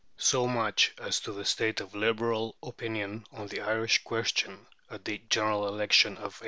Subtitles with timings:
[0.17, 5.19] So much as to the state of Liberal opinion on the Irish question at the
[5.29, 6.39] General Election of 1885.